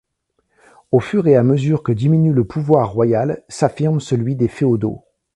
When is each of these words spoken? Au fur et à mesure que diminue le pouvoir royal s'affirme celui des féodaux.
Au 0.91 0.99
fur 0.99 1.27
et 1.27 1.35
à 1.35 1.43
mesure 1.43 1.83
que 1.83 1.91
diminue 1.91 2.33
le 2.33 2.43
pouvoir 2.43 2.91
royal 2.91 3.43
s'affirme 3.49 3.99
celui 3.99 4.35
des 4.35 4.47
féodaux. 4.47 5.03